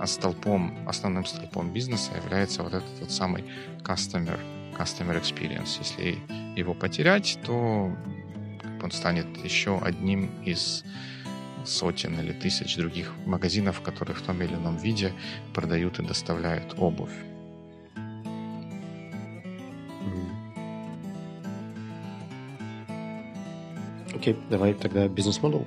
[0.00, 3.44] а столпом, основным столпом бизнеса является вот этот вот самый
[3.82, 4.38] customer,
[4.78, 5.78] customer experience.
[5.80, 6.18] Если
[6.56, 7.92] его потерять, то
[8.82, 10.84] он станет еще одним из
[11.64, 15.12] сотен или тысяч других магазинов, которые в том или ином виде
[15.52, 17.12] продают и доставляют обувь.
[24.18, 25.64] Окей, okay, давай тогда бизнес-модул.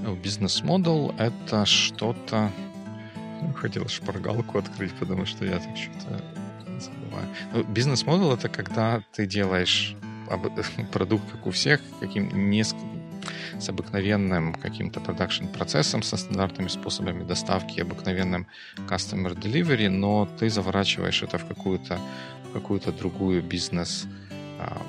[0.00, 2.50] Ну, бизнес-модул— это что-то...
[3.40, 6.24] Ну, хотел шпаргалку открыть, потому что я так что-то
[6.80, 7.28] забываю.
[7.52, 9.94] Ну, бизнес-модул— это когда ты делаешь
[10.92, 12.64] продукт, как у всех, каким не
[13.60, 18.46] с обыкновенным каким-то продакшн-процессом, со стандартными способами доставки, обыкновенным
[18.88, 21.98] customer delivery, но ты заворачиваешь это в какую-то
[22.52, 24.06] какую-то другую бизнес
[24.58, 24.82] а,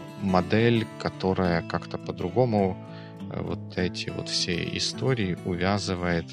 [0.99, 2.77] которая как-то по-другому
[3.31, 6.25] э, вот эти вот все истории увязывает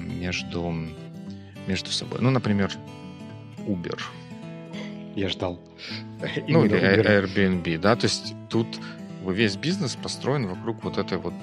[0.00, 0.74] между,
[1.66, 2.20] между собой.
[2.22, 2.72] Ну, например,
[3.66, 4.00] Uber.
[5.14, 5.60] Я ждал.
[6.48, 8.66] Ну, или Airbnb, да, то есть тут
[9.32, 11.34] весь бизнес построен вокруг вот этой вот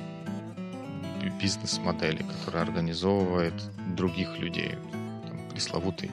[1.41, 3.53] бизнес-модели, которая организовывает
[3.95, 4.75] других людей.
[5.27, 6.11] Там, пресловутый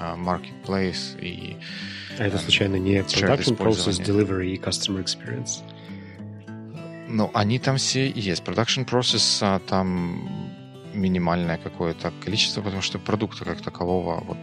[0.00, 1.56] uh, marketplace и
[2.18, 5.62] а это случайно не production process, delivery и customer experience?
[7.08, 8.42] Ну, они там все есть.
[8.42, 10.28] Production process а, там
[10.94, 14.38] минимальное какое-то количество, потому что продукта как такового вот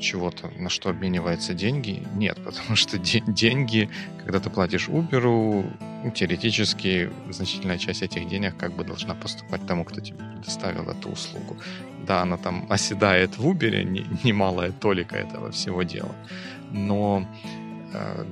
[0.00, 5.64] чего-то, на что обмениваются деньги, нет, потому что де- деньги, когда ты платишь Uber,
[6.02, 11.10] ну, теоретически значительная часть этих денег как бы должна поступать тому, кто тебе предоставил эту
[11.10, 11.56] услугу.
[12.06, 16.14] Да, она там оседает в Uber, не, немалая толика этого всего дела
[16.72, 17.26] но
[17.92, 18.24] э,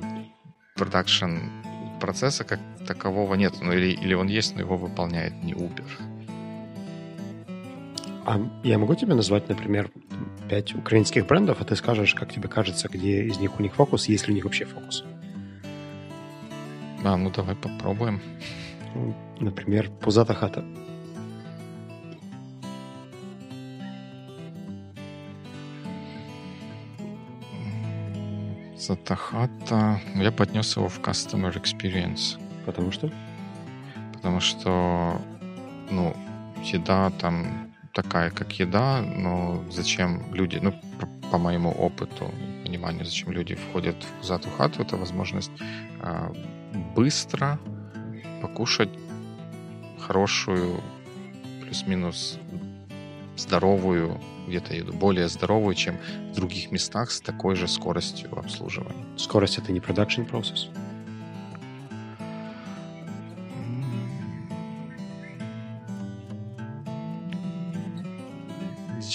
[0.77, 1.37] продакшн
[2.01, 3.55] процесса как такового нет.
[3.61, 5.85] Ну, или, или он есть, но его выполняет не Uber.
[8.25, 9.91] А я могу тебе назвать, например,
[10.49, 14.09] пять украинских брендов, а ты скажешь, как тебе кажется, где из них у них фокус,
[14.09, 15.05] есть ли у них вообще фокус?
[17.05, 18.21] А, ну давай попробуем.
[19.39, 20.65] Например, Пузата хата.
[28.77, 32.41] Сатахата, я поднес его в Customer Experience.
[32.65, 33.11] Потому что?
[34.15, 35.21] Потому что,
[35.91, 36.17] ну,
[36.65, 37.68] еда там
[38.03, 40.73] такая, как еда, но зачем люди, ну,
[41.33, 42.33] по, моему опыту
[42.65, 45.51] пониманию, зачем люди входят в Зату хату, это возможность
[46.01, 46.33] э,
[46.95, 47.59] быстро
[48.41, 48.91] покушать
[49.99, 50.81] хорошую,
[51.61, 52.39] плюс-минус
[53.37, 55.97] здоровую где-то еду, более здоровую, чем
[56.33, 59.05] в других местах с такой же скоростью обслуживания.
[59.17, 60.69] Скорость— это не production process?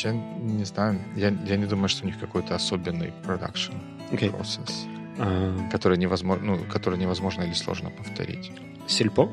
[0.03, 3.73] Я не знаю, я, я не думаю, что у них какой-то особенный production
[4.11, 4.29] okay.
[4.37, 4.85] process,
[5.17, 5.69] uh...
[5.69, 8.51] который, невозможно, ну, который невозможно или сложно повторить.
[8.85, 9.31] Сельпо?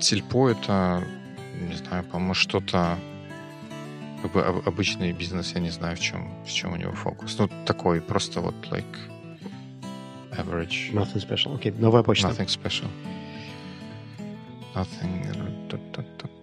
[0.00, 1.04] Сельпо это,
[1.60, 2.98] не знаю, по-моему, что-то
[4.22, 7.36] как бы обычный бизнес, я не знаю, в чем, в чем у него фокус.
[7.38, 9.17] Ну, такой просто вот like
[10.38, 10.92] average.
[10.92, 11.54] Nothing special.
[11.56, 12.28] Окей, okay, новая почта.
[12.28, 12.88] Nothing special.
[14.74, 15.28] Nothing.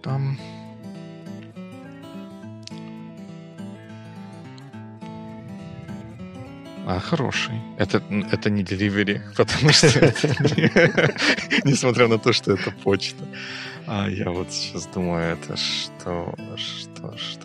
[0.02, 0.38] Там.
[6.88, 7.54] А, хороший.
[7.78, 9.88] Это, это не delivery, потому что
[11.64, 13.24] несмотря на то, что это почта.
[13.88, 17.35] А я вот сейчас думаю, это что, что, что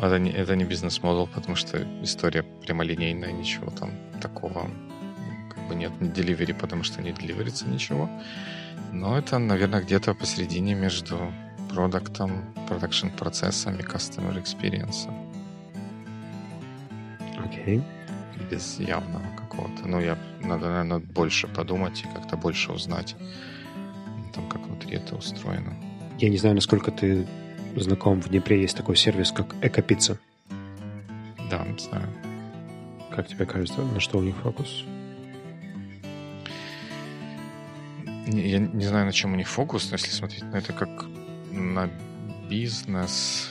[0.00, 4.70] Это не, это не бизнес-модел, потому что история прямолинейная, ничего там такого
[5.50, 5.92] как бы нет.
[6.00, 8.08] Не delivery, потому что не деливерится ничего.
[8.92, 11.32] Но это, наверное, где-то посередине между
[11.68, 15.10] продуктом, продакшн процессом и customer experience.
[17.44, 17.82] Окей.
[18.50, 19.88] Без явного какого-то.
[19.88, 23.16] Ну, я надо, наверное, больше подумать и как-то больше узнать,
[24.32, 25.74] там, как внутри это устроено.
[26.18, 27.26] Я не знаю, насколько ты
[27.76, 30.18] знаком, в Днепре есть такой сервис, как Экопицца.
[31.50, 32.08] Да, знаю.
[33.10, 34.84] Как тебе кажется, на что у них фокус?
[38.26, 41.06] Я не знаю, на чем у них фокус, но если смотреть на это как
[41.50, 41.88] на
[42.48, 43.48] бизнес,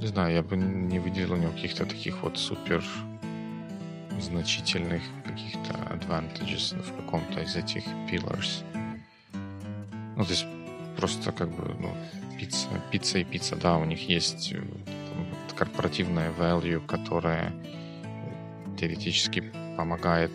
[0.00, 2.84] не знаю, я бы не выделил у него каких-то таких вот супер
[4.20, 8.64] значительных каких-то advantages в каком-то из этих pillars.
[10.16, 10.46] Ну, то есть
[10.96, 11.94] просто как бы, ну,
[12.38, 17.52] пицца, пицца и пицца, да, у них есть э, там, корпоративная value, которая
[18.78, 20.30] теоретически помогает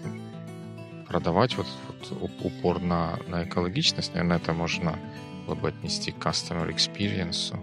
[1.08, 1.68] продавать вот,
[2.12, 4.14] вот упор на, на экологичность.
[4.14, 4.98] Наверное, это можно
[5.46, 7.54] было бы отнести к customer experience.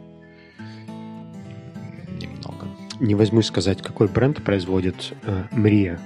[3.00, 5.98] Не возьмусь сказать, какой бренд производит э, Мрия,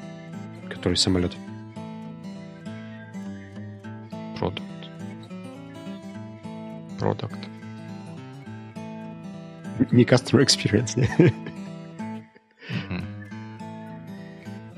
[0.71, 1.33] который самолет.
[4.39, 4.63] Product.
[7.01, 7.39] Product.
[9.91, 11.35] Не customer experience, не?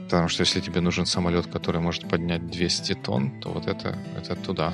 [0.05, 4.37] Потому что если тебе нужен самолет, который может поднять 200 тонн, то вот это, это
[4.37, 4.73] туда.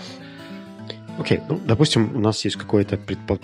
[1.18, 1.44] Окей, okay.
[1.48, 3.40] ну, допустим, у нас есть какое-то предпо...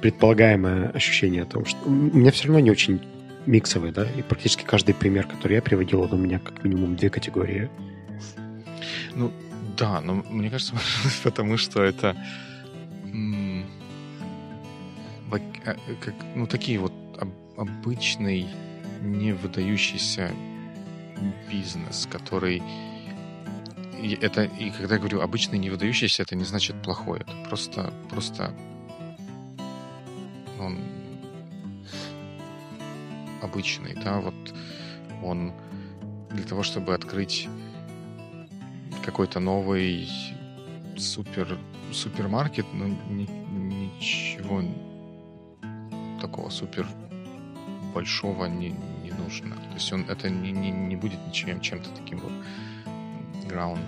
[0.00, 3.00] предполагаемое ощущение о том, что у меня все равно не очень
[3.46, 7.10] миксовый, да, и практически каждый пример, который я приводил, он у меня как минимум две
[7.10, 7.70] категории.
[9.14, 9.32] Ну,
[9.76, 10.74] да, но мне кажется,
[11.24, 12.16] потому что это
[15.32, 16.92] э, как, ну, такие вот
[17.56, 18.46] обычный,
[19.00, 20.30] не выдающийся
[21.50, 22.62] бизнес, который
[24.04, 27.20] и это, и когда я говорю обычный не выдающийся, это не значит плохой.
[27.20, 28.54] Это просто, просто
[30.60, 30.78] он
[33.44, 34.34] обычный, да, вот
[35.22, 35.52] он
[36.30, 37.48] для того, чтобы открыть
[39.04, 40.08] какой-то новый
[40.96, 41.58] супер
[41.92, 44.62] супермаркет, ну ни, ничего
[46.20, 46.86] такого супер
[47.94, 49.54] большого не, не нужно.
[49.54, 52.32] То есть он это не, не, не будет ничем чем-то таким вот
[53.48, 53.78] ground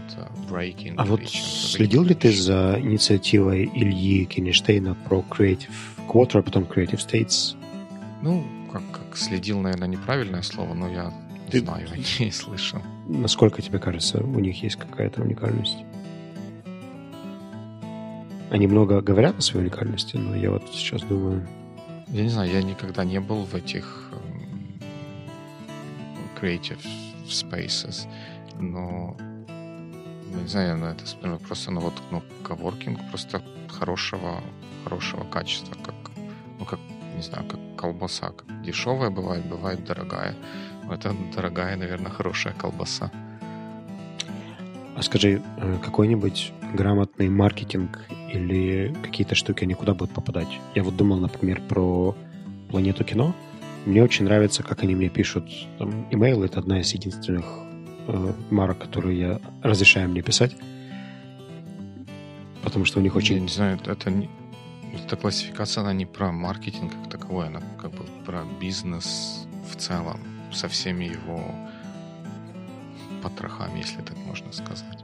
[0.48, 0.94] breaking.
[0.96, 5.70] А вот следил ли ты за инициативой Ильи Кенештейна про Creative
[6.08, 7.56] Quarter, а потом Creative States?
[8.22, 11.12] Ну, как, как следил, наверное, неправильное слово, но я
[11.50, 11.60] ты...
[11.60, 11.88] знаю,
[12.20, 12.80] не слышал.
[13.08, 15.78] Насколько тебе кажется, у них есть какая-то уникальность?
[18.50, 21.46] Они много говорят о своей уникальности, но я вот сейчас думаю...
[22.08, 24.80] Я не знаю, я никогда не был в этих um,
[26.40, 26.78] creative
[27.26, 28.06] spaces,
[28.60, 29.16] но
[30.32, 34.40] ну, не знаю, на это просто, ну вот, ну, коворкинг просто хорошего,
[34.84, 35.94] хорошего качества, как,
[36.58, 36.78] ну, как,
[37.16, 38.32] не знаю, как колбаса.
[38.64, 40.34] Дешевая бывает, бывает дорогая.
[40.90, 43.10] Это дорогая, наверное, хорошая колбаса.
[44.96, 50.48] А скажи, э, какой-нибудь грамотный маркетинг или какие-то штуки, они куда будут попадать?
[50.74, 52.16] Я вот думал, например, про
[52.70, 53.34] планету кино.
[53.84, 55.44] Мне очень нравится, как они мне пишут
[55.78, 56.42] там, имейл.
[56.42, 57.44] Это одна из единственных
[58.08, 60.56] э, марок, которую я разрешаю мне писать.
[62.62, 63.36] Потому что у них очень...
[63.36, 64.28] Я не знаю, это не,
[64.94, 70.20] эта классификация, она не про маркетинг как таковой, она как бы про бизнес в целом,
[70.52, 71.42] со всеми его
[73.22, 74.98] потрохами, если так можно сказать.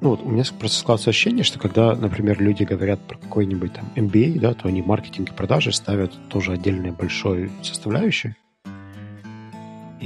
[0.00, 3.90] Ну вот у меня просто складывается ощущение, что когда, например, люди говорят про какой-нибудь там
[3.96, 8.36] MBA, да, то они маркетинг и продажи ставят тоже отдельной большой составляющей.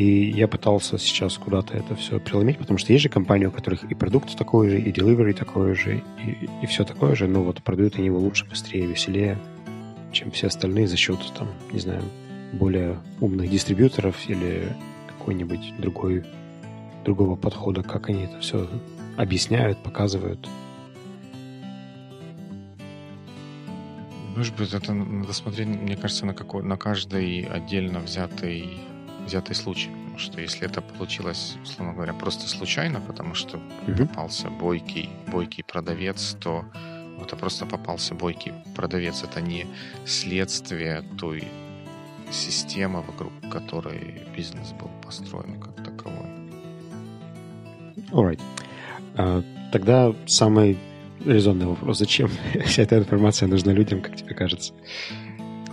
[0.00, 3.84] И я пытался сейчас куда-то это все преломить, потому что есть же компании, у которых
[3.84, 7.62] и продукт такой же, и delivery такой же, и, и все такое же, но вот
[7.62, 9.38] продают они его лучше, быстрее, веселее,
[10.10, 12.02] чем все остальные за счет, там, не знаю,
[12.54, 14.74] более умных дистрибьюторов или
[15.08, 16.24] какой-нибудь другой,
[17.04, 18.70] другого подхода, как они это все
[19.18, 20.48] объясняют, показывают.
[24.34, 28.80] Может быть, это надо смотреть, мне кажется, на, какой, на каждый отдельно взятый
[29.30, 29.90] взятый случай.
[29.90, 34.08] Потому что если это получилось, условно говоря, просто случайно, потому что mm-hmm.
[34.08, 36.64] попался бойкий, бойкий продавец, то
[37.22, 39.22] это просто попался бойкий продавец.
[39.22, 39.66] Это не
[40.04, 41.44] следствие той
[42.32, 46.28] системы, вокруг которой бизнес был построен как таковой.
[48.12, 48.40] Alright.
[49.14, 50.76] Uh, тогда самый
[51.24, 51.98] резонный вопрос.
[51.98, 52.30] Зачем
[52.64, 54.72] вся эта информация нужна людям, как тебе кажется?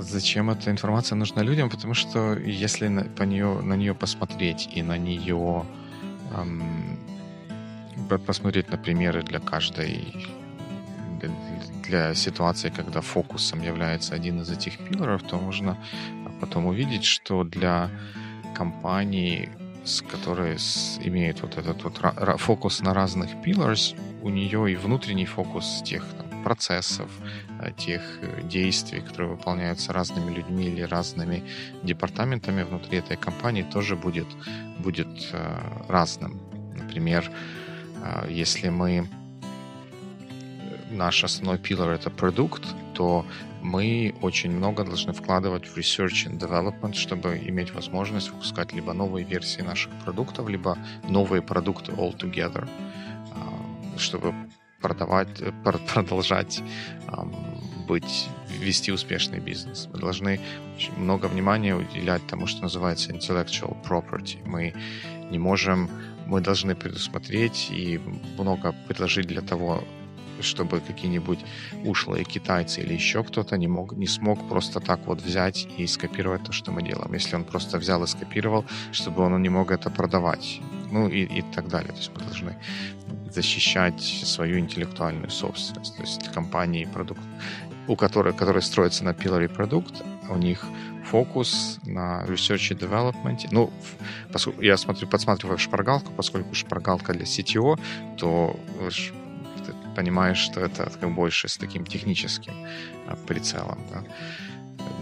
[0.09, 4.81] Зачем эта информация нужна людям, потому что если на, по нее, на нее посмотреть и
[4.81, 5.65] на нее
[6.35, 6.99] эм,
[8.25, 10.27] посмотреть на примеры для каждой
[11.83, 15.77] для, ситуации, когда фокусом является один из этих пилоров, то можно
[16.41, 17.89] потом увидеть, что для
[18.55, 19.49] компании,
[19.83, 22.01] с которой с, имеет вот этот вот
[22.39, 27.09] фокус на разных pillars, у нее и внутренний фокус тех там, процессов,
[27.59, 31.43] э, тех э, действий, которые выполняются разными людьми или разными
[31.83, 34.27] департаментами внутри этой компании, тоже будет,
[34.79, 36.39] будет э, разным.
[36.75, 37.31] Например,
[38.29, 39.07] если мы
[40.91, 43.25] наш основной пилор это продукт, то
[43.61, 49.25] мы очень много должны вкладывать в research and development, чтобы иметь возможность выпускать либо новые
[49.25, 50.77] версии наших продуктов, либо
[51.09, 52.69] новые продукты altogether,
[53.97, 54.33] чтобы
[54.81, 55.29] продавать,
[55.93, 56.61] продолжать
[57.87, 59.87] быть, вести успешный бизнес.
[59.93, 60.39] Мы должны
[60.97, 64.37] много внимания уделять тому, что называется intellectual property.
[64.45, 64.73] Мы
[65.31, 65.89] не можем,
[66.27, 67.99] мы должны предусмотреть и
[68.37, 69.83] много предложить для того,
[70.41, 71.39] чтобы какие-нибудь
[71.83, 76.43] ушлые китайцы или еще кто-то не, мог, не смог просто так вот взять и скопировать
[76.43, 77.13] то, что мы делаем.
[77.13, 80.61] Если он просто взял и скопировал, чтобы он не мог это продавать.
[80.91, 81.91] Ну и, и так далее.
[81.91, 82.55] То есть мы должны
[83.37, 85.95] защищать свою интеллектуальную собственность.
[85.95, 87.21] То есть компании, продукт,
[87.87, 90.65] у которых, которые строятся на Pillar продукт, у них
[91.11, 93.47] фокус на research и development.
[93.51, 93.71] Ну,
[94.33, 97.79] поскольку я смотрю, подсматриваю шпаргалку, поскольку шпаргалка для CTO,
[98.17, 98.55] то
[99.95, 102.53] понимаешь, что это как больше с таким техническим
[103.07, 103.77] а, прицелом.
[103.91, 104.03] Да?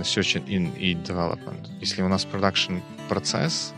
[0.02, 1.68] Search in и development.
[1.82, 3.74] Если у нас production процесс,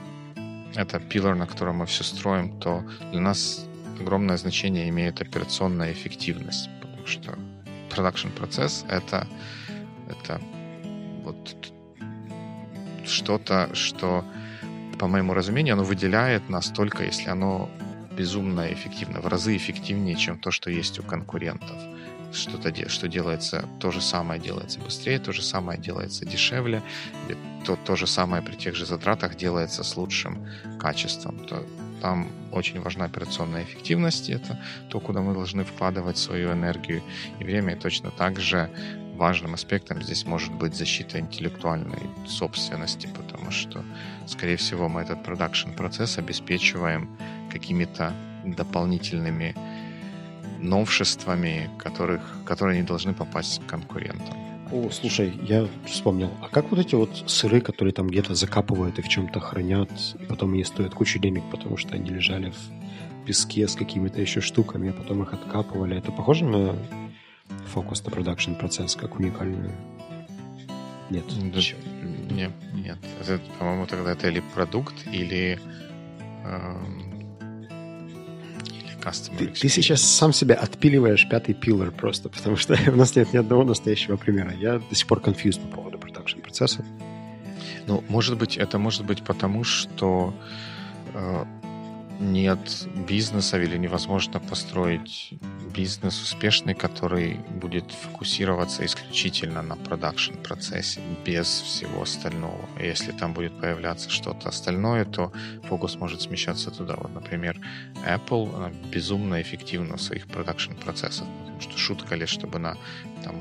[0.75, 3.67] это пилор, на котором мы все строим, то для нас
[3.99, 7.37] огромное значение имеет операционная эффективность, потому что
[7.89, 9.27] production процесс это,
[10.09, 10.41] это
[11.23, 11.55] вот
[13.05, 14.23] что-то, что,
[14.99, 17.69] по моему разумению, оно выделяет нас только, если оно
[18.17, 21.77] безумно эффективно, в разы эффективнее, чем то, что есть у конкурентов.
[22.33, 26.81] Что-то, что делается, то же самое делается быстрее, то же самое делается дешевле,
[27.65, 30.45] то, то же самое при тех же затратах делается с лучшим
[30.79, 31.39] качеством.
[31.45, 31.63] То,
[32.01, 37.01] там очень важна операционная эффективность, это то, куда мы должны вкладывать свою энергию
[37.39, 38.69] и время, и точно так же
[39.17, 43.83] важным аспектом здесь может быть защита интеллектуальной собственности, потому что,
[44.27, 47.09] скорее всего, мы этот продакшн процесс обеспечиваем
[47.51, 48.13] какими-то
[48.45, 49.55] дополнительными
[50.59, 54.46] новшествами, которых, которые не должны попасть к конкурентам.
[54.71, 56.29] О, слушай, я вспомнил.
[56.41, 59.89] А как вот эти вот сыры, которые там где-то закапывают и в чем-то хранят,
[60.19, 64.41] и потом они стоят кучу денег, потому что они лежали в песке с какими-то еще
[64.41, 65.97] штуками, а потом их откапывали.
[65.97, 66.75] Это похоже на
[67.67, 69.71] фокус на production процесс, как уникальную?
[71.09, 71.25] Нет.
[71.27, 71.59] Да,
[72.33, 72.97] нет, нет.
[73.21, 75.59] Это, по-моему, тогда это или продукт, или
[76.43, 77.06] эм,
[79.11, 83.37] ты, ты сейчас сам себя отпиливаешь пятый pillar просто, потому что у нас нет ни
[83.37, 84.53] одного настоящего примера.
[84.53, 86.85] Я до сих пор confused по поводу production процесса.
[87.87, 90.33] Ну, может быть, это может быть потому, что
[91.13, 91.45] э,
[92.19, 95.33] нет бизнеса или невозможно построить
[95.75, 102.67] бизнес успешный, который будет фокусироваться исключительно на продакшн процессе, без всего остального.
[102.79, 105.31] Если там будет появляться что-то остальное, то
[105.63, 106.95] фокус может смещаться туда.
[106.95, 107.59] Вот, например,
[108.05, 112.77] Apple безумно эффективна в своих продакшн процессах, потому что шутка ли, чтобы на
[113.23, 113.35] там,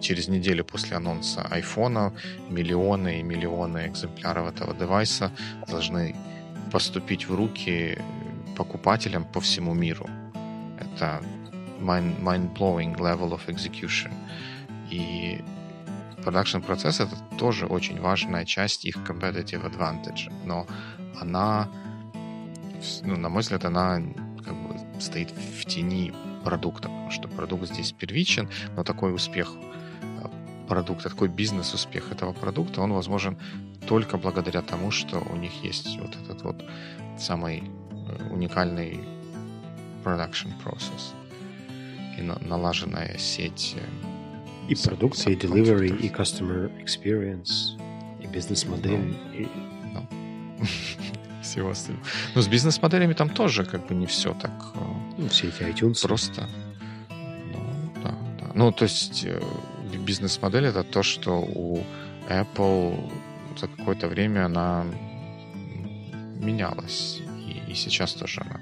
[0.00, 2.12] через неделю после анонса iPhone
[2.48, 5.30] миллионы и миллионы экземпляров этого девайса
[5.68, 6.14] должны
[6.72, 7.98] поступить в руки
[8.56, 10.06] покупателям по всему миру.
[10.78, 11.22] Это
[11.80, 14.12] mind-blowing level of execution.
[14.90, 15.42] И
[16.22, 20.32] продакшн процесс это тоже очень важная часть их competitive advantage.
[20.44, 20.66] Но
[21.20, 21.68] она,
[23.02, 24.02] ну, на мой взгляд, она
[24.44, 26.12] как бы стоит в тени
[26.44, 29.52] продукта, потому что продукт здесь первичен, но такой успех
[30.66, 33.38] продукта, такой бизнес-успех этого продукта, он возможен
[33.86, 36.64] только благодаря тому, что у них есть вот этот вот
[37.18, 39.00] самый э, уникальный
[40.04, 41.14] production process
[42.18, 43.76] и налаженная сеть.
[43.76, 44.06] Э,
[44.68, 47.78] и продукция, и delivery, и customer experience,
[48.20, 48.98] и бизнес-модель.
[48.98, 49.48] Ну, и...
[49.94, 50.06] Ну.
[51.42, 52.04] Всего остального.
[52.34, 54.52] Но с бизнес-моделями там тоже как бы не все так...
[54.74, 54.78] Э,
[55.18, 56.02] ну, все эти iTunes.
[56.02, 56.48] Просто.
[57.52, 58.50] Ну, да, да.
[58.54, 59.26] Ну, то есть
[60.06, 61.82] бизнес-модель это то, что у
[62.28, 63.12] Apple
[63.58, 64.86] за какое-то время она
[66.40, 67.20] менялась.
[67.74, 68.60] Сейчас тоже она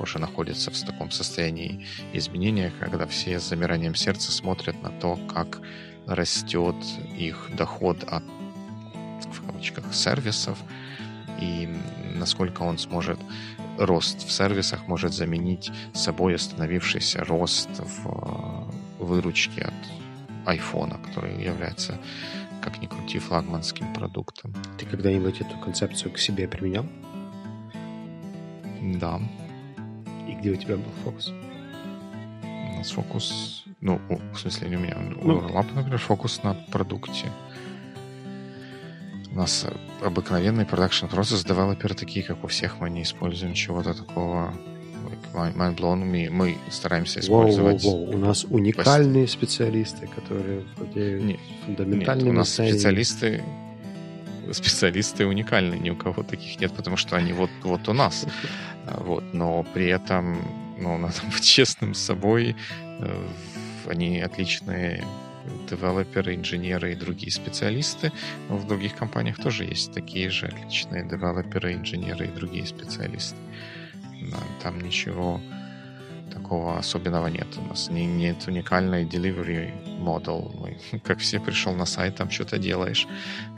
[0.00, 5.60] уже находится в таком состоянии изменения, когда все с замиранием сердца смотрят на то, как
[6.08, 6.74] растет
[7.16, 8.24] их доход от,
[9.32, 10.58] в кавычках, сервисов,
[11.40, 11.68] и
[12.16, 13.20] насколько он сможет
[13.78, 19.74] рост в сервисах может заменить собой остановившийся рост в выручки от
[20.46, 21.98] айфона, который является,
[22.62, 24.54] как ни крути, флагманским продуктом.
[24.78, 26.86] Ты когда-нибудь эту концепцию к себе применял?
[29.00, 29.20] Да.
[30.28, 31.32] И где у тебя был фокус?
[32.42, 33.64] У нас фокус...
[33.80, 34.96] Ну, в смысле, не у меня.
[35.20, 37.26] У ну, Лампы, например, фокус на продукте.
[39.32, 39.66] У нас
[40.02, 44.54] обыкновенный продакшн процесс, девелоперы такие, как у всех, мы не используем чего-то такого
[45.34, 46.04] mindblown.
[46.04, 47.82] Мы, мы стараемся использовать...
[47.84, 48.14] Воу, воу, воу.
[48.14, 53.42] У нас уникальные специалисты, которые владеют нет, фундаментальными нет, у нас специалисты
[54.52, 58.26] специалисты уникальные, ни у кого таких нет, потому что они вот, вот у нас.
[58.84, 60.38] Вот, но при этом,
[60.78, 62.54] ну, надо быть честным с собой,
[63.00, 63.28] э,
[63.88, 65.04] они отличные
[65.68, 68.12] девелоперы, инженеры и другие специалисты.
[68.48, 73.36] Но в других компаниях тоже есть такие же отличные девелоперы, инженеры и другие специалисты.
[74.62, 75.40] Там ничего
[76.32, 77.46] такого особенного нет.
[77.56, 80.50] У нас не, нет уникальной delivery model.
[80.60, 83.06] Мы, как все, пришел на сайт, там что-то делаешь.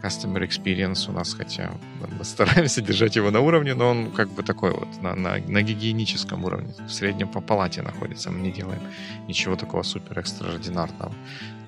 [0.02, 1.70] Customer experience у нас, хотя
[2.18, 5.62] мы стараемся держать его на уровне, но он как бы такой вот на, на, на
[5.62, 6.74] гигиеническом уровне.
[6.86, 8.30] В среднем по палате находится.
[8.30, 8.82] Мы не делаем
[9.28, 11.12] ничего такого супер экстраординарного.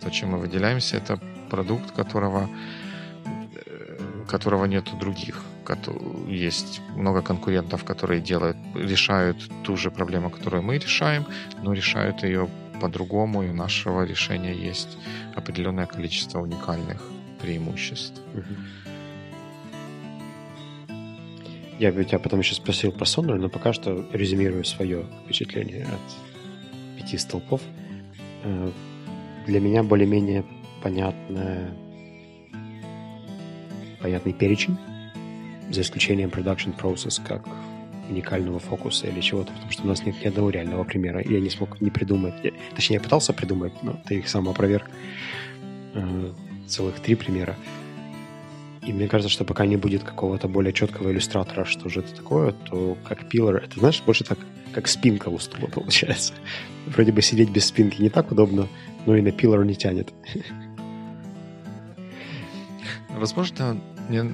[0.01, 1.19] То, чем мы выделяемся, это
[1.51, 2.49] продукт, которого
[3.55, 5.43] э, которого нет у других.
[6.29, 11.25] Есть много конкурентов, которые делают, решают ту же проблему, которую мы решаем,
[11.63, 12.49] но решают ее
[12.81, 14.99] по-другому, и у нашего решения есть
[15.37, 17.03] определенное количество уникальных
[17.41, 18.21] преимуществ.
[21.79, 26.99] Я бы тебя потом еще спросил про Сонор, но пока что резюмирую свое впечатление от
[26.99, 27.63] пяти столпов.
[28.45, 28.71] Э,
[29.47, 30.45] для меня более-менее
[30.83, 31.71] понятная,
[34.03, 34.77] понятный перечень,
[35.71, 37.47] за исключением production process как
[38.09, 41.51] уникального фокуса или чего-то, потому что у нас нет ни одного реального примера, я не
[41.51, 42.35] смог не придумать.
[42.43, 44.91] Я, точнее, я пытался придумать, но ты их сам опроверг.
[45.95, 46.33] Э,
[46.67, 47.57] целых три примера.
[48.87, 52.53] И мне кажется, что пока не будет какого-то более четкого иллюстратора, что же это такое,
[52.53, 54.39] то как пилор, это, знаешь, больше так,
[54.73, 56.33] как спинка у стула получается.
[56.87, 58.69] Вроде бы сидеть без спинки не так удобно,
[59.07, 60.13] но и на пилор не тянет.
[63.11, 64.25] Возможно, мне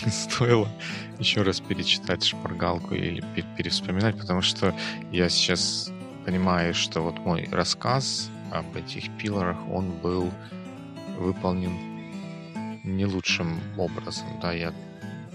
[0.10, 0.68] стоило
[1.18, 3.22] еще раз перечитать шпаргалку или
[3.56, 4.74] переспоминать, потому что
[5.12, 5.90] я сейчас
[6.24, 10.30] понимаю, что вот мой рассказ об этих пилорах, он был
[11.18, 11.72] выполнен
[12.84, 14.26] не лучшим образом.
[14.40, 14.72] Да, я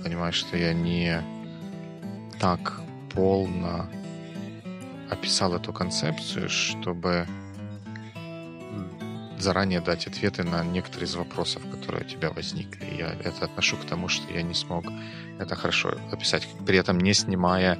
[0.03, 1.21] понимаю, что я не
[2.39, 2.81] так
[3.13, 3.87] полно
[5.09, 7.27] описал эту концепцию, чтобы
[9.39, 12.85] заранее дать ответы на некоторые из вопросов, которые у тебя возникли.
[12.97, 14.85] Я это отношу к тому, что я не смог
[15.39, 17.77] это хорошо описать, при этом не снимая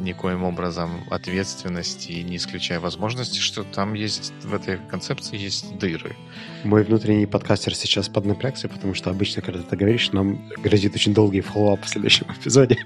[0.00, 6.16] никоим образом ответственности и не исключая возможности, что там есть, в этой концепции есть дыры.
[6.64, 11.40] Мой внутренний подкастер сейчас поднапрягся, потому что обычно, когда ты говоришь, нам грозит очень долгий
[11.40, 12.84] follow-up в следующем эпизоде.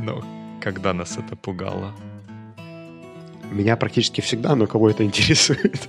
[0.00, 0.24] Но
[0.60, 1.94] когда нас это пугало?
[3.50, 5.88] Меня практически всегда, но кого это интересует.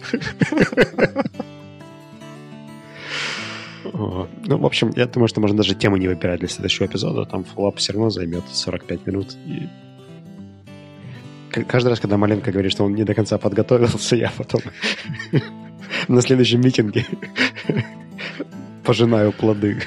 [4.47, 7.25] Ну, в общем, я думаю, что можно даже тему не выбирать для следующего эпизода.
[7.25, 9.35] Там фоллап все равно займет 45 минут.
[9.45, 9.69] И
[11.63, 14.61] каждый раз, когда Маленко говорит, что он не до конца подготовился, я потом
[16.07, 17.05] на следующем митинге
[18.83, 19.81] пожинаю плоды.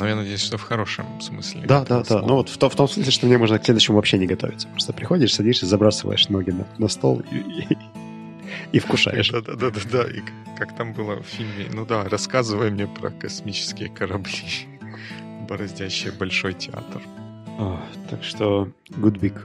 [0.00, 1.60] Но я надеюсь, что в хорошем смысле.
[1.66, 2.22] Да, да, да.
[2.22, 4.66] Ну вот в, то, в том смысле, что мне можно к следующему вообще не готовиться.
[4.68, 7.78] Просто приходишь, садишься, забрасываешь ноги на, на стол и, и,
[8.72, 9.28] и вкушаешь.
[9.28, 10.02] Да, да, да, да, да.
[10.04, 10.22] И
[10.56, 14.32] как там было в фильме, ну да, рассказывай мне про космические корабли,
[15.46, 17.02] бороздящие большой театр.
[17.58, 17.78] О,
[18.08, 19.38] так что good week.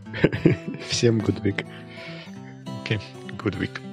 [0.87, 1.65] Всем good week.
[2.81, 3.01] Окей, okay.
[3.43, 3.84] good week.